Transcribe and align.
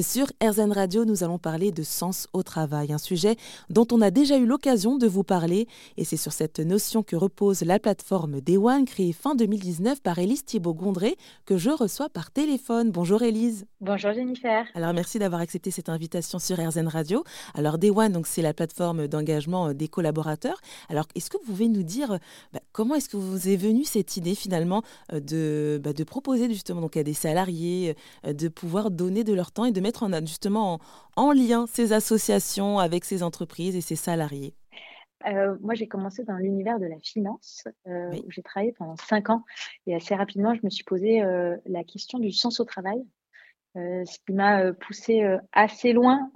Sur 0.00 0.26
RZN 0.42 0.72
Radio, 0.72 1.04
nous 1.04 1.22
allons 1.22 1.38
parler 1.38 1.70
de 1.70 1.82
sens 1.82 2.26
au 2.32 2.42
travail, 2.42 2.94
un 2.94 2.98
sujet 2.98 3.36
dont 3.68 3.86
on 3.92 4.00
a 4.00 4.10
déjà 4.10 4.38
eu 4.38 4.46
l'occasion 4.46 4.96
de 4.96 5.06
vous 5.06 5.22
parler. 5.22 5.68
Et 5.98 6.06
c'est 6.06 6.16
sur 6.16 6.32
cette 6.32 6.60
notion 6.60 7.02
que 7.02 7.14
repose 7.14 7.60
la 7.60 7.78
plateforme 7.78 8.40
One, 8.48 8.86
créée 8.86 9.12
fin 9.12 9.34
2019 9.34 10.00
par 10.00 10.18
Élise 10.18 10.46
Thibault-Gondré, 10.46 11.16
que 11.44 11.58
je 11.58 11.68
reçois 11.68 12.08
par 12.08 12.30
téléphone. 12.30 12.90
Bonjour 12.90 13.20
Élise. 13.20 13.66
Bonjour 13.82 14.14
Jennifer. 14.14 14.64
Alors 14.74 14.94
merci 14.94 15.18
d'avoir 15.18 15.42
accepté 15.42 15.70
cette 15.70 15.90
invitation 15.90 16.38
sur 16.38 16.56
RZN 16.56 16.88
Radio. 16.88 17.22
Alors 17.54 17.76
donc 17.76 18.26
c'est 18.26 18.42
la 18.42 18.54
plateforme 18.54 19.08
d'engagement 19.08 19.68
euh, 19.68 19.74
des 19.74 19.88
collaborateurs. 19.88 20.58
Alors 20.88 21.06
est-ce 21.14 21.28
que 21.28 21.36
vous 21.36 21.44
pouvez 21.44 21.68
nous 21.68 21.82
dire 21.82 22.18
bah, 22.54 22.60
comment 22.72 22.94
est-ce 22.94 23.08
que 23.08 23.16
vous 23.16 23.48
est 23.48 23.56
venue 23.56 23.84
cette 23.84 24.16
idée 24.16 24.34
finalement 24.34 24.82
euh, 25.12 25.20
de, 25.20 25.80
bah, 25.82 25.92
de 25.92 26.04
proposer 26.04 26.48
justement 26.48 26.80
donc 26.80 26.96
à 26.96 27.02
des 27.02 27.14
salariés 27.14 27.96
euh, 28.26 28.32
de 28.32 28.48
pouvoir 28.48 28.90
donner 28.90 29.24
de 29.24 29.32
leur 29.32 29.52
temps 29.52 29.64
et 29.64 29.72
de 29.72 29.80
mettre 29.80 30.02
en, 30.02 30.20
justement 30.20 30.80
en, 31.16 31.32
lien 31.32 31.66
ces 31.66 31.92
associations 31.92 32.78
avec 32.78 33.04
ces 33.04 33.22
entreprises 33.22 33.76
et 33.76 33.80
ces 33.80 33.96
salariés? 33.96 34.54
Euh, 35.26 35.56
moi, 35.60 35.74
j'ai 35.74 35.86
commencé 35.86 36.24
dans 36.24 36.36
l'univers 36.36 36.78
de 36.78 36.86
la 36.86 36.98
finance, 36.98 37.64
euh, 37.86 38.10
où 38.24 38.30
j'ai 38.30 38.42
travaillé 38.42 38.72
pendant 38.72 38.96
cinq 38.96 39.30
ans. 39.30 39.44
Et 39.86 39.94
assez 39.94 40.14
rapidement, 40.14 40.54
je 40.54 40.60
me 40.64 40.70
suis 40.70 40.84
posé 40.84 41.22
euh, 41.22 41.56
la 41.66 41.84
question 41.84 42.18
du 42.18 42.32
sens 42.32 42.60
au 42.60 42.64
travail, 42.64 43.02
ce 43.74 44.18
qui 44.26 44.34
m'a 44.34 44.70
poussé 44.74 45.24
assez 45.52 45.94
loin 45.94 46.30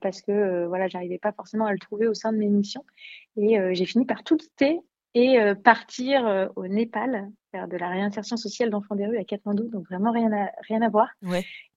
parce 0.00 0.22
que 0.22 0.64
voilà, 0.68 0.88
j'arrivais 0.88 1.18
pas 1.18 1.32
forcément 1.32 1.66
à 1.66 1.72
le 1.72 1.78
trouver 1.78 2.06
au 2.06 2.14
sein 2.14 2.32
de 2.32 2.38
mes 2.38 2.48
missions. 2.48 2.82
Et 3.36 3.58
j'ai 3.74 3.84
fini 3.84 4.06
par 4.06 4.24
tout 4.24 4.38
quitter 4.38 4.80
et 5.14 5.38
partir 5.64 6.50
au 6.56 6.66
Népal 6.66 7.30
faire 7.50 7.68
de 7.68 7.76
la 7.76 7.88
réinsertion 7.88 8.36
sociale 8.36 8.70
d'enfants 8.70 8.94
des 8.94 9.06
rues 9.06 9.18
à 9.18 9.24
Katmandou, 9.24 9.68
donc 9.68 9.86
vraiment 9.88 10.12
rien 10.12 10.32
à, 10.32 10.50
rien 10.68 10.82
à 10.82 10.88
voir. 10.88 11.08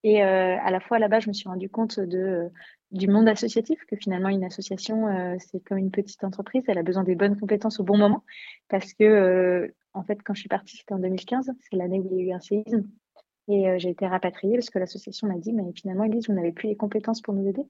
Et 0.03 0.23
euh, 0.23 0.57
à 0.61 0.71
la 0.71 0.79
fois 0.79 0.99
là-bas, 0.99 1.19
je 1.19 1.29
me 1.29 1.33
suis 1.33 1.47
rendu 1.47 1.69
compte 1.69 1.99
de, 1.99 2.49
du 2.91 3.07
monde 3.07 3.27
associatif, 3.27 3.79
que 3.87 3.95
finalement 3.95 4.29
une 4.29 4.43
association, 4.43 5.07
euh, 5.07 5.35
c'est 5.39 5.63
comme 5.63 5.77
une 5.77 5.91
petite 5.91 6.23
entreprise, 6.23 6.63
elle 6.67 6.77
a 6.77 6.83
besoin 6.83 7.03
des 7.03 7.15
bonnes 7.15 7.39
compétences 7.39 7.79
au 7.79 7.83
bon 7.83 7.97
moment, 7.97 8.23
parce 8.67 8.93
que 8.93 9.03
euh, 9.03 9.67
en 9.93 10.03
fait, 10.03 10.19
quand 10.23 10.33
je 10.33 10.41
suis 10.41 10.49
partie, 10.49 10.77
c'était 10.77 10.93
en 10.93 10.99
2015, 10.99 11.51
c'est 11.59 11.75
l'année 11.75 11.99
où 11.99 12.07
il 12.11 12.17
y 12.17 12.21
a 12.21 12.33
eu 12.33 12.35
un 12.35 12.39
séisme, 12.39 12.87
et 13.47 13.77
j'ai 13.79 13.89
été 13.89 14.07
rapatriée 14.07 14.53
parce 14.53 14.69
que 14.69 14.79
l'association 14.79 15.27
m'a 15.27 15.37
dit, 15.37 15.51
mais 15.51 15.63
finalement, 15.75 16.05
Elise, 16.05 16.29
vous 16.29 16.33
n'avez 16.33 16.53
plus 16.53 16.69
les 16.69 16.77
compétences 16.77 17.21
pour 17.21 17.33
nous 17.33 17.45
aider. 17.49 17.63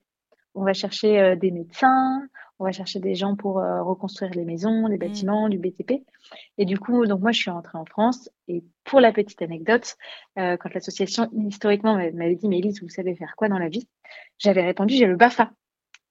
On 0.53 0.63
va 0.63 0.73
chercher 0.73 1.35
des 1.37 1.49
médecins, 1.49 2.21
on 2.61 2.65
va 2.65 2.71
chercher 2.71 2.99
des 2.99 3.15
gens 3.15 3.35
pour 3.35 3.57
euh, 3.57 3.81
reconstruire 3.81 4.31
les 4.35 4.45
maisons, 4.45 4.85
les 4.85 4.97
mmh. 4.97 4.99
bâtiments, 4.99 5.49
du 5.49 5.57
BTP. 5.57 6.03
Et 6.59 6.65
du 6.65 6.77
coup, 6.77 7.07
donc 7.07 7.19
moi, 7.19 7.31
je 7.31 7.39
suis 7.39 7.49
rentrée 7.49 7.79
en 7.79 7.85
France. 7.85 8.29
Et 8.47 8.63
pour 8.83 8.99
la 8.99 9.11
petite 9.11 9.41
anecdote, 9.41 9.95
euh, 10.37 10.57
quand 10.57 10.71
l'association 10.73 11.27
historiquement 11.47 11.95
m'avait 11.95 12.35
dit, 12.35 12.47
mais 12.47 12.59
Elise, 12.59 12.81
vous 12.83 12.89
savez 12.89 13.15
faire 13.15 13.33
quoi 13.35 13.49
dans 13.49 13.57
la 13.57 13.67
vie? 13.67 13.87
J'avais 14.37 14.61
répondu, 14.61 14.93
j'ai 14.93 15.07
le 15.07 15.15
BAFA. 15.15 15.51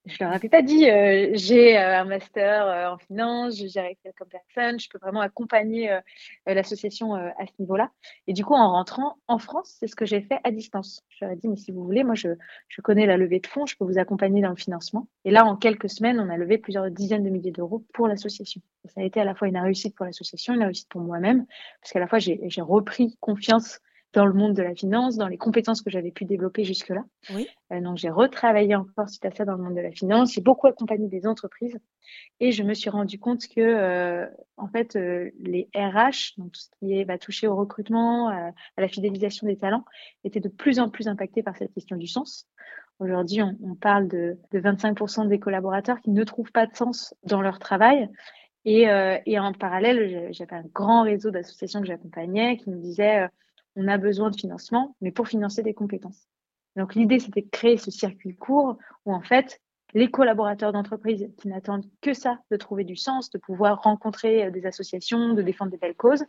Je 0.06 0.16
leur 0.20 0.32
avais 0.32 0.48
pas 0.48 0.62
dit, 0.62 0.88
euh, 0.88 1.30
j'ai 1.34 1.76
euh, 1.76 2.00
un 2.00 2.04
master 2.04 2.66
euh, 2.66 2.94
en 2.94 2.98
finance, 2.98 3.58
je 3.58 3.66
gère 3.66 3.90
comme 4.16 4.28
personne, 4.28 4.80
je 4.80 4.88
peux 4.88 4.98
vraiment 4.98 5.20
accompagner 5.20 5.98
l'association 6.46 7.14
à 7.14 7.46
ce 7.46 7.52
niveau-là. 7.58 7.90
Et 8.26 8.32
du 8.32 8.44
coup, 8.44 8.54
en 8.54 8.72
rentrant 8.72 9.18
en 9.28 9.38
France, 9.38 9.76
c'est 9.78 9.86
ce 9.86 9.94
que 9.94 10.06
j'ai 10.06 10.22
fait 10.22 10.38
à 10.42 10.50
distance. 10.50 11.04
Je 11.10 11.24
leur 11.24 11.34
ai 11.34 11.36
dit, 11.36 11.48
mais 11.48 11.56
si 11.56 11.70
vous 11.70 11.84
voulez, 11.84 12.02
moi, 12.02 12.14
je, 12.14 12.30
je 12.68 12.80
connais 12.80 13.06
la 13.06 13.16
levée 13.16 13.40
de 13.40 13.46
fonds, 13.46 13.66
je 13.66 13.76
peux 13.76 13.84
vous 13.84 13.98
accompagner 13.98 14.40
dans 14.40 14.50
le 14.50 14.56
financement. 14.56 15.06
Et 15.24 15.30
là, 15.30 15.44
en 15.44 15.56
quelques 15.56 15.90
semaines, 15.90 16.18
on 16.18 16.30
a 16.30 16.36
levé 16.36 16.56
plusieurs 16.56 16.90
dizaines 16.90 17.24
de 17.24 17.30
milliers 17.30 17.52
d'euros 17.52 17.84
pour 17.92 18.08
l'association. 18.08 18.62
Ça 18.86 19.02
a 19.02 19.04
été 19.04 19.20
à 19.20 19.24
la 19.24 19.34
fois 19.34 19.48
une 19.48 19.58
réussite 19.58 19.94
pour 19.94 20.06
l'association, 20.06 20.54
une 20.54 20.64
réussite 20.64 20.88
pour 20.88 21.02
moi-même, 21.02 21.44
parce 21.82 21.92
qu'à 21.92 22.00
la 22.00 22.06
fois, 22.06 22.18
j'ai 22.18 22.40
repris 22.62 23.16
confiance 23.20 23.80
dans 24.12 24.26
le 24.26 24.32
monde 24.32 24.54
de 24.54 24.62
la 24.62 24.74
finance, 24.74 25.16
dans 25.16 25.28
les 25.28 25.38
compétences 25.38 25.82
que 25.82 25.90
j'avais 25.90 26.10
pu 26.10 26.24
développer 26.24 26.64
jusque-là. 26.64 27.04
Oui. 27.32 27.46
Euh, 27.72 27.80
donc, 27.80 27.96
j'ai 27.96 28.10
retravaillé 28.10 28.74
encore 28.74 29.08
suite 29.08 29.24
à 29.24 29.30
ça 29.30 29.44
dans 29.44 29.54
le 29.54 29.62
monde 29.62 29.76
de 29.76 29.80
la 29.80 29.92
finance. 29.92 30.32
J'ai 30.32 30.40
beaucoup 30.40 30.66
accompagné 30.66 31.08
des 31.08 31.26
entreprises 31.26 31.78
et 32.40 32.50
je 32.50 32.62
me 32.64 32.74
suis 32.74 32.90
rendu 32.90 33.18
compte 33.20 33.46
que, 33.46 33.60
euh, 33.60 34.26
en 34.56 34.66
fait, 34.68 34.96
euh, 34.96 35.30
les 35.38 35.68
RH, 35.74 36.34
donc 36.38 36.52
tout 36.52 36.60
ce 36.60 36.68
qui 36.78 36.98
est 36.98 37.04
bah, 37.04 37.18
touché 37.18 37.46
au 37.46 37.54
recrutement, 37.54 38.28
à, 38.28 38.50
la 38.76 38.88
fidélisation 38.88 39.46
des 39.46 39.56
talents, 39.56 39.84
étaient 40.24 40.40
de 40.40 40.48
plus 40.48 40.80
en 40.80 40.90
plus 40.90 41.06
impactés 41.06 41.42
par 41.42 41.56
cette 41.56 41.72
question 41.72 41.96
du 41.96 42.08
sens. 42.08 42.46
Aujourd'hui, 42.98 43.42
on, 43.42 43.56
on, 43.62 43.74
parle 43.76 44.08
de, 44.08 44.38
de 44.50 44.60
25% 44.60 45.28
des 45.28 45.38
collaborateurs 45.38 46.00
qui 46.00 46.10
ne 46.10 46.24
trouvent 46.24 46.52
pas 46.52 46.66
de 46.66 46.74
sens 46.74 47.14
dans 47.24 47.40
leur 47.40 47.58
travail. 47.58 48.08
Et, 48.66 48.88
et 49.24 49.38
en 49.38 49.54
parallèle, 49.54 50.28
j'avais 50.32 50.56
un 50.56 50.66
grand 50.74 51.04
réseau 51.04 51.30
d'associations 51.30 51.80
que 51.80 51.86
j'accompagnais 51.86 52.58
qui 52.58 52.68
me 52.68 52.76
disaient 52.76 53.26
on 53.76 53.88
a 53.88 53.98
besoin 53.98 54.30
de 54.30 54.36
financement, 54.36 54.96
mais 55.00 55.12
pour 55.12 55.28
financer 55.28 55.62
des 55.62 55.74
compétences. 55.74 56.28
Donc 56.76 56.94
l'idée, 56.94 57.18
c'était 57.18 57.42
de 57.42 57.50
créer 57.50 57.76
ce 57.76 57.90
circuit 57.90 58.36
court 58.36 58.78
où 59.04 59.14
en 59.14 59.22
fait, 59.22 59.60
les 59.92 60.08
collaborateurs 60.08 60.72
d'entreprise 60.72 61.28
qui 61.36 61.48
n'attendent 61.48 61.84
que 62.00 62.14
ça, 62.14 62.38
de 62.50 62.56
trouver 62.56 62.84
du 62.84 62.96
sens, 62.96 63.30
de 63.30 63.38
pouvoir 63.38 63.82
rencontrer 63.82 64.46
euh, 64.46 64.50
des 64.50 64.66
associations, 64.66 65.34
de 65.34 65.42
défendre 65.42 65.72
des 65.72 65.78
belles 65.78 65.96
causes, 65.96 66.24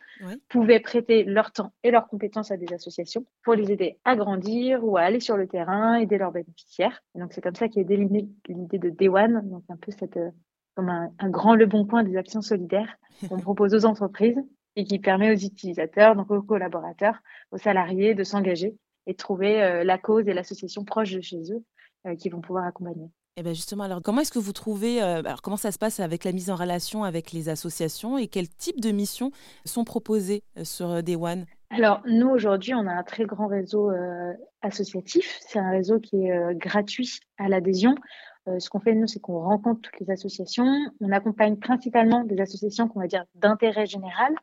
pouvaient 0.49 0.79
prêter 0.79 1.23
leur 1.23 1.51
temps 1.51 1.71
et 1.83 1.91
leurs 1.91 2.07
compétences 2.07 2.51
à 2.51 2.57
des 2.57 2.73
associations 2.73 3.25
pour 3.43 3.53
les 3.53 3.71
aider 3.71 3.99
à 4.03 4.15
grandir 4.15 4.83
ou 4.83 4.97
à 4.97 5.01
aller 5.01 5.19
sur 5.19 5.37
le 5.37 5.47
terrain, 5.47 5.95
aider 5.95 6.17
leurs 6.17 6.31
bénéficiaires. 6.31 7.03
Et 7.15 7.19
donc 7.19 7.33
c'est 7.33 7.41
comme 7.41 7.55
ça 7.55 7.67
qu'est 7.67 7.83
délignée 7.83 8.29
l'idée 8.47 8.79
de 8.79 8.89
Day 8.89 9.09
One, 9.09 9.47
donc 9.49 9.63
un 9.69 9.77
peu 9.77 9.91
cette, 9.91 10.17
euh, 10.17 10.31
comme 10.75 10.89
un, 10.89 11.11
un 11.19 11.29
grand 11.29 11.55
le 11.55 11.67
bon 11.67 11.85
point 11.85 12.03
des 12.03 12.17
actions 12.17 12.41
solidaires 12.41 12.97
qu'on 13.29 13.39
propose 13.39 13.75
aux 13.75 13.85
entreprises 13.85 14.41
et 14.75 14.83
qui 14.83 14.99
permet 14.99 15.31
aux 15.31 15.37
utilisateurs, 15.37 16.15
donc 16.15 16.31
aux 16.31 16.41
collaborateurs, 16.41 17.15
aux 17.51 17.57
salariés 17.57 18.15
de 18.15 18.23
s'engager 18.23 18.75
et 19.07 19.13
de 19.13 19.17
trouver 19.17 19.61
euh, 19.61 19.83
la 19.83 19.97
cause 19.97 20.27
et 20.27 20.33
l'association 20.33 20.85
proche 20.85 21.11
de 21.11 21.21
chez 21.21 21.41
eux 21.51 21.63
euh, 22.07 22.15
qui 22.15 22.29
vont 22.29 22.41
pouvoir 22.41 22.65
accompagner. 22.65 23.05
Et 23.37 23.39
eh 23.39 23.43
bien 23.43 23.53
justement, 23.53 23.85
alors 23.85 24.01
comment 24.01 24.21
est-ce 24.21 24.31
que 24.31 24.39
vous 24.39 24.51
trouvez, 24.51 25.01
euh, 25.01 25.19
alors 25.19 25.41
comment 25.41 25.57
ça 25.57 25.71
se 25.71 25.79
passe 25.79 26.01
avec 26.01 26.25
la 26.25 26.33
mise 26.33 26.49
en 26.49 26.55
relation 26.55 27.05
avec 27.05 27.31
les 27.31 27.47
associations 27.47 28.17
et 28.17 28.27
quel 28.27 28.49
type 28.49 28.81
de 28.81 28.91
missions 28.91 29.31
sont 29.65 29.85
proposées 29.85 30.43
sur 30.63 31.01
Day 31.01 31.15
One? 31.15 31.45
Alors, 31.69 32.01
nous, 32.05 32.27
aujourd'hui, 32.27 32.73
on 32.73 32.85
a 32.85 32.91
un 32.91 33.03
très 33.03 33.23
grand 33.23 33.47
réseau 33.47 33.89
associatif. 34.61 35.39
C'est 35.47 35.59
un 35.59 35.71
réseau 35.71 36.01
qui 36.01 36.25
est 36.25 36.55
gratuit 36.55 37.21
à 37.37 37.47
l'adhésion. 37.47 37.95
Euh, 38.47 38.59
ce 38.59 38.69
qu'on 38.69 38.79
fait, 38.79 38.95
nous, 38.95 39.07
c'est 39.07 39.19
qu'on 39.19 39.39
rencontre 39.39 39.81
toutes 39.81 39.99
les 39.99 40.09
associations. 40.09 40.65
On 40.99 41.11
accompagne 41.11 41.57
principalement 41.57 42.23
des 42.23 42.39
associations 42.41 42.87
qu'on 42.87 42.99
va 42.99 43.07
dire 43.07 43.25
d'intérêt 43.35 43.85
général, 43.85 44.33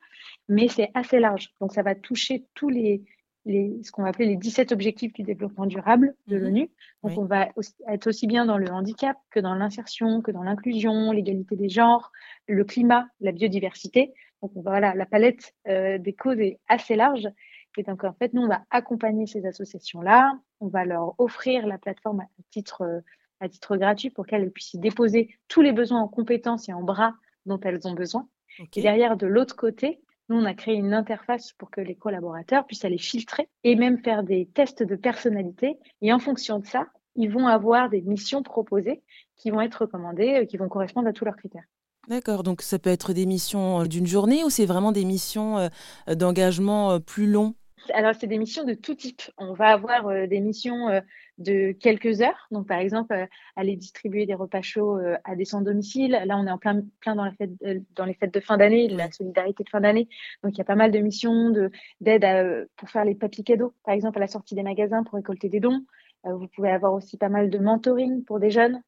mais 0.48 0.68
c'est 0.68 0.90
assez 0.94 1.18
large. 1.18 1.52
Donc, 1.60 1.72
ça 1.72 1.82
va 1.82 1.94
toucher 1.94 2.46
tous 2.54 2.68
les, 2.68 3.02
les, 3.44 3.80
ce 3.82 3.90
qu'on 3.90 4.02
va 4.02 4.10
appeler 4.10 4.26
les 4.26 4.36
17 4.36 4.70
objectifs 4.70 5.12
du 5.12 5.22
développement 5.22 5.66
durable 5.66 6.14
de 6.28 6.36
mhm. 6.36 6.42
l'ONU. 6.42 6.70
Donc, 7.02 7.18
on 7.18 7.24
va 7.24 7.48
être 7.88 8.06
aussi 8.06 8.26
bien 8.26 8.46
dans 8.46 8.58
le 8.58 8.70
handicap 8.70 9.16
que 9.30 9.40
dans 9.40 9.54
l'insertion, 9.54 10.22
que 10.22 10.30
dans 10.30 10.42
l'inclusion, 10.42 11.10
l'égalité 11.10 11.56
des 11.56 11.68
genres, 11.68 12.12
le 12.46 12.64
climat, 12.64 13.08
la 13.20 13.32
biodiversité. 13.32 14.12
Donc, 14.42 14.52
voilà, 14.54 14.94
la 14.94 15.06
palette 15.06 15.54
euh, 15.66 15.98
des 15.98 16.12
causes 16.12 16.38
est 16.38 16.60
assez 16.68 16.94
large. 16.94 17.28
Et 17.76 17.82
donc, 17.82 18.04
en 18.04 18.12
fait, 18.12 18.32
nous, 18.32 18.42
on 18.42 18.48
va 18.48 18.62
accompagner 18.70 19.26
ces 19.26 19.46
associations-là. 19.46 20.32
On 20.60 20.68
va 20.68 20.84
leur 20.84 21.14
offrir 21.18 21.66
la 21.66 21.78
plateforme 21.78 22.20
à 22.20 22.26
titre 22.50 22.82
euh, 22.82 23.00
à 23.40 23.48
titre 23.48 23.76
gratuit 23.76 24.10
pour 24.10 24.26
qu'elles 24.26 24.50
puissent 24.50 24.74
y 24.74 24.78
déposer 24.78 25.28
tous 25.48 25.62
les 25.62 25.72
besoins 25.72 26.00
en 26.00 26.08
compétences 26.08 26.68
et 26.68 26.72
en 26.72 26.82
bras 26.82 27.14
dont 27.46 27.60
elles 27.60 27.86
ont 27.86 27.94
besoin. 27.94 28.28
Et 28.74 28.82
derrière, 28.82 29.16
de 29.16 29.26
l'autre 29.26 29.56
côté, 29.56 30.00
nous, 30.28 30.36
on 30.36 30.44
a 30.44 30.54
créé 30.54 30.74
une 30.74 30.92
interface 30.92 31.52
pour 31.52 31.70
que 31.70 31.80
les 31.80 31.94
collaborateurs 31.94 32.66
puissent 32.66 32.84
aller 32.84 32.98
filtrer 32.98 33.48
et 33.64 33.76
même 33.76 33.98
faire 33.98 34.22
des 34.22 34.46
tests 34.46 34.82
de 34.82 34.96
personnalité. 34.96 35.78
Et 36.02 36.12
en 36.12 36.18
fonction 36.18 36.58
de 36.58 36.66
ça, 36.66 36.86
ils 37.14 37.30
vont 37.30 37.46
avoir 37.46 37.88
des 37.88 38.02
missions 38.02 38.42
proposées 38.42 39.02
qui 39.36 39.50
vont 39.50 39.60
être 39.60 39.82
recommandées, 39.82 40.42
euh, 40.42 40.44
qui 40.44 40.56
vont 40.56 40.68
correspondre 40.68 41.08
à 41.08 41.12
tous 41.12 41.24
leurs 41.24 41.36
critères. 41.36 41.64
D'accord, 42.08 42.42
donc 42.42 42.62
ça 42.62 42.78
peut 42.78 42.90
être 42.90 43.12
des 43.12 43.26
missions 43.26 43.80
euh, 43.80 43.84
d'une 43.86 44.06
journée 44.06 44.44
ou 44.44 44.50
c'est 44.50 44.66
vraiment 44.66 44.92
des 44.92 45.04
missions 45.04 45.58
euh, 45.58 46.14
d'engagement 46.14 47.00
plus 47.00 47.26
longs 47.30 47.54
alors, 47.92 48.14
c'est 48.18 48.26
des 48.26 48.38
missions 48.38 48.64
de 48.64 48.74
tout 48.74 48.94
type. 48.94 49.22
On 49.36 49.52
va 49.52 49.68
avoir 49.68 50.08
euh, 50.08 50.26
des 50.26 50.40
missions 50.40 50.88
euh, 50.88 51.00
de 51.38 51.72
quelques 51.72 52.20
heures. 52.20 52.46
Donc, 52.50 52.66
par 52.66 52.78
exemple, 52.78 53.12
euh, 53.14 53.26
aller 53.56 53.76
distribuer 53.76 54.26
des 54.26 54.34
repas 54.34 54.62
chauds 54.62 54.98
à 55.24 55.36
des 55.36 55.44
sans-domicile. 55.44 56.20
Là, 56.24 56.38
on 56.38 56.46
est 56.46 56.50
en 56.50 56.58
plein, 56.58 56.82
plein 57.00 57.14
dans, 57.14 57.24
la 57.24 57.32
fête, 57.32 57.50
dans 57.94 58.04
les 58.04 58.14
fêtes 58.14 58.34
de 58.34 58.40
fin 58.40 58.56
d'année, 58.56 58.88
la 58.88 59.10
solidarité 59.10 59.64
de 59.64 59.68
fin 59.68 59.80
d'année. 59.80 60.08
Donc, 60.42 60.54
il 60.54 60.58
y 60.58 60.60
a 60.60 60.64
pas 60.64 60.74
mal 60.74 60.90
de 60.90 60.98
missions 60.98 61.52
d'aide 62.00 62.68
pour 62.76 62.90
faire 62.90 63.04
les 63.04 63.14
papiers 63.14 63.44
cadeaux, 63.44 63.74
par 63.84 63.94
exemple, 63.94 64.18
à 64.18 64.20
la 64.20 64.26
sortie 64.26 64.54
des 64.54 64.62
magasins 64.62 65.04
pour 65.04 65.14
récolter 65.14 65.48
des 65.48 65.60
dons. 65.60 65.82
vous 66.24 66.48
pouvez 66.48 66.70
avoir 66.70 66.92
aussi 66.94 67.16
pas 67.16 67.28
mal 67.28 67.50
de 67.50 67.58
mentoring 67.58 68.24
pour 68.24 68.40
des 68.40 68.50
jeunes. 68.50 68.82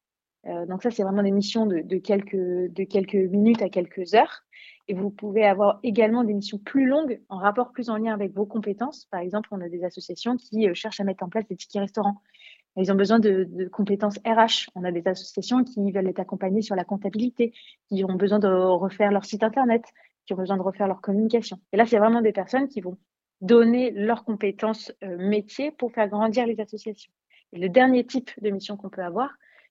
donc, 0.45 0.83
ça, 0.83 0.91
c'est 0.91 1.03
vraiment 1.03 1.23
des 1.23 1.31
missions 1.31 1.65
de, 1.65 1.79
de, 1.79 1.97
quelques, 1.97 2.35
de 2.35 2.83
quelques 2.83 3.15
minutes 3.15 3.61
à 3.61 3.69
quelques 3.69 4.13
heures. 4.13 4.43
Et 4.91 4.93
vous 4.93 5.09
pouvez 5.09 5.45
avoir 5.45 5.79
également 5.83 6.25
des 6.25 6.33
missions 6.33 6.57
plus 6.57 6.85
longues, 6.85 7.21
en 7.29 7.37
rapport 7.37 7.71
plus 7.71 7.89
en 7.89 7.95
lien 7.95 8.13
avec 8.13 8.33
vos 8.33 8.45
compétences. 8.45 9.05
Par 9.05 9.21
exemple, 9.21 9.47
on 9.53 9.61
a 9.61 9.69
des 9.69 9.85
associations 9.85 10.35
qui 10.35 10.67
euh, 10.67 10.73
cherchent 10.73 10.99
à 10.99 11.05
mettre 11.05 11.23
en 11.23 11.29
place 11.29 11.47
des 11.47 11.55
tickets 11.55 11.79
restaurants. 11.79 12.21
Ils 12.75 12.91
ont 12.91 12.95
besoin 12.95 13.17
de, 13.17 13.69
compétences 13.71 14.17
RH. 14.25 14.69
On 14.75 14.83
a 14.83 14.91
des 14.91 15.07
associations 15.07 15.63
qui 15.63 15.93
veulent 15.93 16.09
être 16.09 16.19
accompagnées 16.19 16.61
sur 16.61 16.75
la 16.75 16.83
comptabilité, 16.83 17.53
qui 17.87 18.03
ont 18.03 18.15
besoin 18.15 18.39
de 18.39 18.49
refaire 18.49 19.13
leur 19.13 19.23
site 19.23 19.43
internet, 19.43 19.85
qui 20.25 20.33
ont 20.33 20.37
besoin 20.37 20.57
de 20.57 20.61
refaire 20.61 20.87
leur 20.89 20.99
communication. 20.99 21.57
Et 21.71 21.77
là, 21.77 21.85
c'est 21.85 21.97
vraiment 21.97 22.21
des 22.21 22.33
personnes 22.33 22.67
qui 22.67 22.81
vont 22.81 22.97
donner 23.39 23.91
leurs 23.91 24.25
compétences 24.25 24.91
euh, 25.05 25.15
métiers 25.17 25.71
pour 25.71 25.93
faire 25.93 26.09
grandir 26.09 26.45
les 26.45 26.59
associations. 26.59 27.13
le 27.53 27.69
dernier 27.69 28.05
type 28.05 28.29
de 28.41 28.49
mission 28.49 28.75
qu'on 28.75 28.89
peut 28.89 29.05
avoir, 29.05 29.29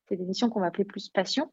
c'est 0.09 0.17
des 0.17 0.25
missions 0.25 0.49
qu'on 0.49 0.61
va 0.61 0.69
appeler 0.69 0.87
plus 0.87 1.11
passion. 1.11 1.53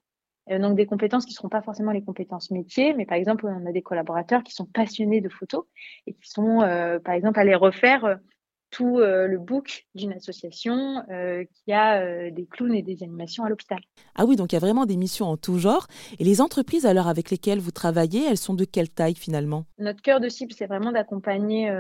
Euh, 0.51 0.59
donc 0.59 0.75
des 0.75 0.85
compétences 0.85 1.25
qui 1.25 1.31
ne 1.31 1.35
seront 1.35 1.49
pas 1.49 1.61
forcément 1.61 1.91
les 1.91 2.03
compétences 2.03 2.51
métiers, 2.51 2.93
mais 2.93 3.05
par 3.05 3.17
exemple, 3.17 3.45
on 3.45 3.65
a 3.65 3.71
des 3.71 3.81
collaborateurs 3.81 4.43
qui 4.43 4.53
sont 4.53 4.65
passionnés 4.65 5.21
de 5.21 5.29
photos 5.29 5.65
et 6.05 6.13
qui 6.13 6.29
sont, 6.29 6.61
euh, 6.61 6.99
par 6.99 7.13
exemple, 7.13 7.39
allés 7.39 7.55
refaire 7.55 8.05
euh, 8.05 8.15
tout 8.69 8.97
le 8.97 9.37
book 9.37 9.85
d'une 9.95 10.11
association 10.11 11.01
qui 11.53 11.71
a 11.71 12.29
des 12.29 12.45
clowns 12.47 12.75
et 12.75 12.81
des 12.81 13.01
animations 13.01 13.45
à 13.45 13.49
l'hôpital. 13.49 13.79
Ah 14.13 14.25
oui, 14.25 14.35
donc 14.35 14.51
il 14.51 14.55
y 14.55 14.57
a 14.57 14.59
vraiment 14.59 14.85
des 14.85 14.97
missions 14.97 15.27
en 15.27 15.37
tout 15.37 15.57
genre. 15.57 15.87
Et 16.19 16.25
les 16.25 16.41
entreprises 16.41 16.85
alors 16.85 17.07
avec 17.07 17.31
lesquelles 17.31 17.59
vous 17.59 17.71
travaillez, 17.71 18.25
elles 18.25 18.37
sont 18.37 18.55
de 18.55 18.65
quelle 18.65 18.89
taille 18.89 19.15
finalement? 19.15 19.63
Notre 19.77 20.01
cœur 20.01 20.19
de 20.19 20.27
cible, 20.27 20.51
c'est 20.51 20.65
vraiment 20.65 20.91
d'accompagner 20.91 21.71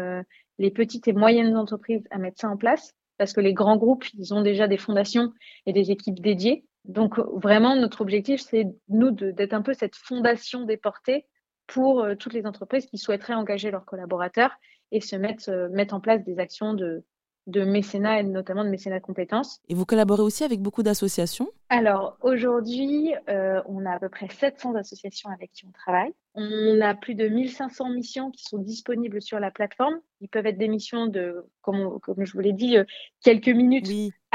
les 0.59 0.71
petites 0.71 1.09
et 1.09 1.13
moyennes 1.13 1.57
entreprises 1.57 2.07
à 2.09 2.19
mettre 2.19 2.39
ça 2.39 2.47
en 2.47 2.55
place 2.55 2.95
parce 3.17 3.33
que 3.33 3.41
les 3.41 3.53
grands 3.53 3.77
groupes, 3.77 4.05
ils 4.17 4.33
ont 4.33 4.41
déjà 4.41 4.67
des 4.67 4.77
fondations 4.77 5.33
et 5.65 5.73
des 5.73 5.91
équipes 5.91 6.19
dédiées. 6.19 6.63
Donc 6.87 7.19
vraiment, 7.19 7.75
notre 7.75 8.01
objectif, 8.01 8.41
c'est 8.41 8.65
nous 8.87 9.11
d'être 9.11 9.53
un 9.53 9.61
peu 9.61 9.73
cette 9.73 9.95
fondation 9.95 10.63
déportée 10.63 11.25
pour 11.67 12.01
euh, 12.01 12.15
toutes 12.15 12.33
les 12.33 12.45
entreprises 12.45 12.85
qui 12.85 12.97
souhaiteraient 12.97 13.33
engager 13.33 13.71
leurs 13.71 13.85
collaborateurs 13.85 14.51
et 14.91 15.01
se 15.01 15.17
mettre, 15.17 15.49
euh, 15.49 15.67
mettre 15.69 15.93
en 15.93 15.99
place 15.99 16.23
des 16.23 16.39
actions 16.39 16.73
de, 16.73 17.03
de 17.47 17.63
mécénat 17.63 18.19
et 18.19 18.23
notamment 18.23 18.63
de 18.63 18.69
mécénat 18.69 18.99
de 18.99 19.03
compétences. 19.03 19.61
Et 19.69 19.73
vous 19.73 19.85
collaborez 19.85 20.21
aussi 20.21 20.43
avec 20.43 20.61
beaucoup 20.61 20.83
d'associations? 20.83 21.47
Alors 21.69 22.17
aujourd'hui, 22.21 23.13
euh, 23.29 23.61
on 23.65 23.85
a 23.85 23.93
à 23.93 23.99
peu 23.99 24.09
près 24.09 24.27
700 24.27 24.75
associations 24.75 25.29
avec 25.29 25.51
qui 25.53 25.65
on 25.65 25.71
travaille. 25.71 26.13
On 26.35 26.81
a 26.81 26.93
plus 26.93 27.15
de 27.15 27.27
1500 27.27 27.89
missions 27.89 28.31
qui 28.31 28.43
sont 28.43 28.59
disponibles 28.59 29.21
sur 29.21 29.39
la 29.39 29.49
plateforme. 29.49 29.95
Ils 30.19 30.27
peuvent 30.27 30.45
être 30.45 30.57
des 30.57 30.67
missions 30.67 31.07
de, 31.07 31.45
comme, 31.61 31.99
comme 32.01 32.25
je 32.25 32.33
vous 32.33 32.39
l'ai 32.39 32.53
dit, 32.53 32.77
euh, 32.77 32.83
quelques 33.23 33.47
minutes 33.47 33.87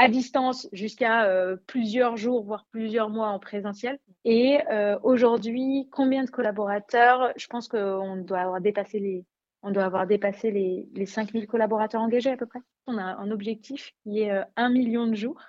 à 0.03 0.09
distance 0.09 0.67
jusqu'à 0.71 1.25
euh, 1.25 1.57
plusieurs 1.67 2.17
jours, 2.17 2.43
voire 2.43 2.65
plusieurs 2.71 3.09
mois 3.09 3.29
en 3.29 3.39
présentiel. 3.39 3.99
Et 4.25 4.59
aujourd'hui, 5.03 5.87
combien 5.91 6.23
de 6.23 6.29
collaborateurs 6.29 7.33
Je 7.35 7.47
pense 7.47 7.67
qu'on 7.67 8.17
doit 8.17 8.39
avoir 8.39 8.61
dépassé 8.61 8.99
les 8.99 9.25
on 9.63 9.71
doit 9.71 9.85
avoir 9.85 10.05
dépassé 10.05 10.51
les, 10.51 10.87
les 10.93 11.05
5000 11.05 11.47
collaborateurs 11.47 12.01
engagés 12.01 12.29
à 12.29 12.37
peu 12.37 12.45
près. 12.45 12.59
On 12.85 12.97
a 12.97 13.03
un 13.03 13.31
objectif 13.31 13.93
qui 14.03 14.19
est 14.19 14.31
euh, 14.31 14.43
un 14.57 14.69
million 14.69 15.07
de 15.07 15.15
jours 15.15 15.41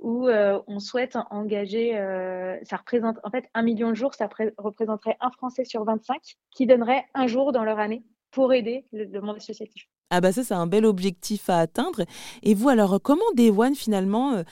où 0.00 0.26
euh, 0.26 0.60
on 0.66 0.80
souhaite 0.80 1.16
engager, 1.30 1.96
euh, 1.96 2.58
ça 2.64 2.76
représente 2.76 3.18
en 3.22 3.30
fait 3.30 3.48
un 3.54 3.62
million 3.62 3.90
de 3.90 3.94
jours, 3.94 4.14
ça 4.14 4.28
représenterait 4.58 5.16
un 5.20 5.30
Français 5.30 5.64
sur 5.64 5.84
25 5.84 6.20
qui 6.50 6.66
donnerait 6.66 7.04
un 7.14 7.28
jour 7.28 7.52
dans 7.52 7.62
leur 7.62 7.78
année 7.78 8.02
pour 8.32 8.52
aider 8.52 8.86
le, 8.92 9.20
monde 9.20 9.36
associatif. 9.36 9.86
Ah 10.14 10.20
bah 10.20 10.30
ça 10.32 10.44
c'est 10.44 10.54
un 10.54 10.66
bel 10.66 10.84
objectif 10.84 11.48
à 11.48 11.58
atteindre. 11.58 12.02
Et 12.42 12.54
vous 12.54 12.68
alors 12.68 13.00
comment 13.02 13.24
Day 13.34 13.50
One 13.50 13.74
finalement 13.74 14.42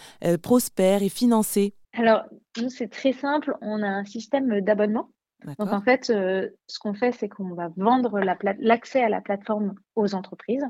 prospère 0.43 1.03
et 1.03 1.09
financé? 1.09 1.75
Alors 1.93 2.23
nous 2.61 2.71
c'est 2.71 2.89
très 2.89 3.13
simple, 3.13 3.55
on 3.61 3.83
a 3.83 3.89
un 3.89 4.05
système 4.05 4.61
d'abonnement 4.63 5.11
donc 5.59 5.73
en 5.73 5.81
fait, 5.81 6.11
euh, 6.11 6.49
ce 6.67 6.79
qu'on 6.79 6.95
fait, 6.95 7.13
c'est 7.13 7.29
qu'on 7.29 7.55
va 7.55 7.71
vendre 7.77 8.21
l'accès 8.21 9.03
à 9.03 9.09
la 9.09 9.21
plateforme 9.21 9.75
aux 9.95 10.15
entreprises 10.15 10.67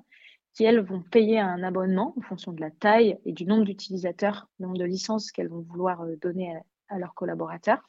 qui, 0.54 0.64
elles, 0.64 0.80
vont 0.80 1.02
payer 1.02 1.38
un 1.38 1.62
abonnement 1.62 2.14
en 2.16 2.20
fonction 2.22 2.52
de 2.52 2.60
la 2.60 2.70
taille 2.70 3.18
et 3.24 3.32
du 3.32 3.46
nombre 3.46 3.64
d'utilisateurs, 3.64 4.48
le 4.58 4.66
nombre 4.66 4.78
de 4.78 4.84
licences 4.84 5.30
qu'elles 5.32 5.48
vont 5.48 5.62
vouloir 5.62 6.02
euh, 6.02 6.16
donner 6.16 6.56
à, 6.88 6.98
leurs 6.98 7.14
collaborateurs. 7.14 7.80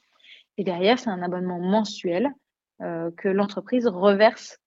Et 0.57 0.63
derrière, 0.63 0.99
c'est 0.99 1.09
un 1.09 1.21
abonnement 1.21 1.59
mensuel 1.59 2.29
euh, 2.81 3.11
que 3.17 3.29
l'entreprise 3.29 3.87
reverse 3.87 4.57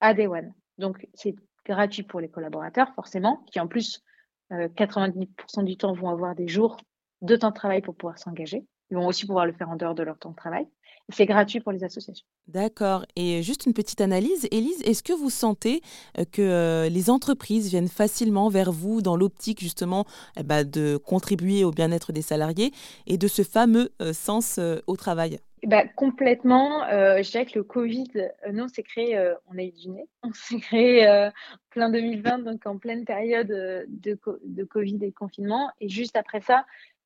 à 0.00 0.14
Day 0.14 0.26
One. 0.26 0.52
Donc 0.78 1.06
c'est 1.14 1.34
gratuit 1.64 2.02
pour 2.02 2.20
les 2.20 2.28
collaborateurs, 2.28 2.92
forcément, 2.94 3.44
qui 3.50 3.60
en 3.60 3.68
plus, 3.68 4.02
90% 4.50 5.64
du 5.64 5.76
temps 5.76 5.92
vont 5.92 6.08
avoir 6.08 6.34
des 6.34 6.48
jours 6.48 6.78
de 7.20 7.36
temps 7.36 7.50
de 7.50 7.54
travail 7.54 7.82
pour 7.82 7.94
pouvoir 7.94 8.18
s'engager. 8.18 8.66
Ils 8.90 8.96
vont 8.96 9.06
aussi 9.06 9.26
pouvoir 9.26 9.44
le 9.44 9.52
faire 9.52 9.68
en 9.68 9.76
dehors 9.76 9.94
de 9.94 10.02
leur 10.02 10.18
temps 10.18 10.30
de 10.30 10.36
travail. 10.36 10.66
C'est 11.10 11.26
gratuit 11.26 11.60
pour 11.60 11.72
les 11.72 11.84
associations. 11.84 12.26
D'accord. 12.48 13.06
Et 13.16 13.42
juste 13.42 13.64
une 13.64 13.72
petite 13.72 14.00
analyse. 14.00 14.46
Élise, 14.50 14.82
est-ce 14.82 15.02
que 15.02 15.14
vous 15.14 15.30
sentez 15.30 15.80
euh, 16.18 16.24
que 16.30 16.42
euh, 16.42 16.88
les 16.88 17.08
entreprises 17.08 17.68
viennent 17.68 17.88
facilement 17.88 18.50
vers 18.50 18.72
vous 18.72 19.00
dans 19.00 19.16
l'optique 19.16 19.60
justement 19.60 20.04
eh 20.38 20.42
ben, 20.42 20.64
de 20.64 20.98
contribuer 20.98 21.64
au 21.64 21.70
bien-être 21.70 22.12
des 22.12 22.22
salariés 22.22 22.72
et 23.06 23.16
de 23.16 23.26
ce 23.26 23.42
fameux 23.42 23.90
euh, 24.02 24.12
sens 24.12 24.60
au 24.86 24.96
travail? 24.96 25.38
Bah, 25.66 25.86
complètement. 25.86 26.86
je 26.88 27.30
dirais 27.30 27.46
que 27.46 27.58
le 27.58 27.64
Covid, 27.64 28.10
nous, 28.52 28.64
on 28.64 28.68
s'est 28.68 28.82
créé, 28.82 29.18
on 29.46 29.58
a 29.58 29.62
eu 29.62 29.72
du 29.72 29.90
nez, 29.90 30.06
on 30.22 30.32
s'est 30.32 30.60
créé 30.60 31.30
plein 31.70 31.90
2020, 31.90 32.40
donc 32.40 32.66
en 32.66 32.78
pleine 32.78 33.04
période 33.04 33.48
de, 33.48 33.86
de 33.88 34.64
Covid 34.64 34.98
et 35.02 35.10
de 35.10 35.14
confinement. 35.14 35.70
Et 35.80 35.88
juste 35.88 36.16
après 36.16 36.40
ça, 36.40 36.64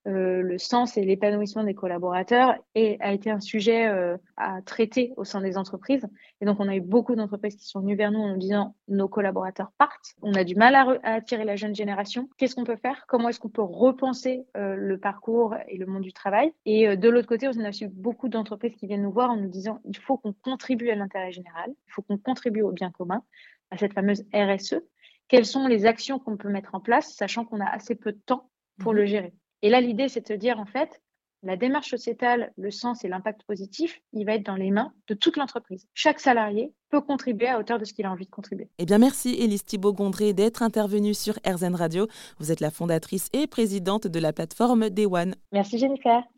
euh, 0.08 0.42
le 0.42 0.58
sens 0.58 0.96
et 0.96 1.04
l'épanouissement 1.04 1.62
des 1.62 1.74
collaborateurs 1.74 2.56
et 2.74 2.96
a 3.00 3.12
été 3.12 3.30
un 3.30 3.38
sujet 3.38 3.86
euh, 3.86 4.16
à 4.36 4.60
traiter 4.62 5.14
au 5.16 5.22
sein 5.22 5.40
des 5.40 5.56
entreprises. 5.56 6.08
Et 6.40 6.44
donc, 6.44 6.58
on 6.58 6.66
a 6.66 6.74
eu 6.74 6.80
beaucoup 6.80 7.14
d'entreprises 7.14 7.54
qui 7.54 7.66
sont 7.66 7.80
venues 7.80 7.94
vers 7.94 8.10
nous 8.10 8.18
en 8.18 8.30
nous 8.30 8.36
disant 8.36 8.74
nos 8.88 9.06
collaborateurs 9.06 9.70
partent, 9.78 10.14
on 10.20 10.34
a 10.34 10.42
du 10.42 10.56
mal 10.56 10.74
à, 10.74 10.98
attirer 11.04 11.44
la 11.44 11.54
jeune 11.54 11.76
génération. 11.76 12.28
Qu'est-ce 12.36 12.56
qu'on 12.56 12.64
peut 12.64 12.76
faire? 12.76 13.04
Comment 13.06 13.28
est-ce 13.28 13.38
qu'on 13.38 13.48
peut 13.48 13.62
repenser 13.62 14.44
euh, 14.56 14.74
le 14.74 14.98
parcours 14.98 15.54
et 15.68 15.78
le 15.78 15.86
monde 15.86 16.02
du 16.02 16.12
travail? 16.12 16.52
Et 16.66 16.96
de 16.96 17.08
l'autre 17.08 17.28
côté, 17.28 17.46
on 17.46 17.64
a 17.64 17.70
eu 17.70 17.88
beaucoup 17.88 18.28
d'entreprises 18.28 18.74
qui 18.74 18.88
viennent 18.88 19.02
nous 19.02 19.12
voir 19.12 19.30
en 19.30 19.36
nous 19.36 19.48
disant 19.48 19.78
il 19.84 19.96
faut 19.96 20.16
qu'on 20.16 20.32
contribue 20.32 20.90
à 20.90 20.96
l'intérêt 20.96 21.30
général, 21.30 21.70
il 21.86 21.92
faut 21.92 22.02
qu'on 22.02 22.18
contribue 22.18 22.62
au 22.62 22.72
bien 22.72 22.90
commun, 22.90 23.22
à 23.70 23.78
cette 23.78 23.94
fameuse 23.94 24.24
RSE. 24.34 24.80
Quelles 25.28 25.46
sont 25.46 25.68
les 25.68 25.86
actions 25.86 26.18
qu'on 26.18 26.36
peut 26.36 26.50
mettre 26.50 26.74
en 26.74 26.80
place, 26.80 27.14
sachant 27.14 27.44
qu'on 27.44 27.60
a 27.60 27.66
assez 27.66 27.94
peu 27.94 28.10
de 28.10 28.20
temps 28.26 28.50
pour 28.78 28.92
mmh 28.92 28.96
le 28.96 29.06
gérer? 29.06 29.32
Et 29.62 29.70
là, 29.70 29.80
l'idée, 29.80 30.08
c'est 30.08 30.20
de 30.20 30.26
se 30.26 30.32
dire, 30.32 30.58
en 30.58 30.66
fait, 30.66 31.00
la 31.44 31.56
démarche 31.56 31.90
sociétale, 31.90 32.52
le 32.56 32.70
sens 32.70 33.04
et 33.04 33.08
l'impact 33.08 33.42
positif, 33.44 34.00
il 34.12 34.24
va 34.24 34.34
être 34.34 34.46
dans 34.46 34.54
les 34.54 34.70
mains 34.70 34.92
de 35.08 35.14
toute 35.14 35.36
l'entreprise. 35.36 35.88
Chaque 35.94 36.20
salarié 36.20 36.72
peut 36.88 37.00
contribuer 37.00 37.48
à 37.48 37.58
hauteur 37.58 37.78
de 37.78 37.84
ce 37.84 37.92
qu'il 37.92 38.06
a 38.06 38.12
envie 38.12 38.26
de 38.26 38.30
contribuer. 38.30 38.68
Eh 38.78 38.86
bien, 38.86 38.98
merci 38.98 39.34
Élise 39.34 39.64
Thibault-Gondré 39.64 40.34
d'être 40.34 40.62
intervenue 40.62 41.14
sur 41.14 41.34
RZN 41.44 41.74
Radio. 41.74 42.06
Vous 42.38 42.52
êtes 42.52 42.60
la 42.60 42.70
fondatrice 42.70 43.28
et 43.32 43.46
présidente 43.46 44.06
de 44.06 44.20
la 44.20 44.32
plateforme 44.32 44.88
Day 44.90 45.06
One. 45.06 45.34
Merci 45.50 45.78
Jennifer. 45.78 46.22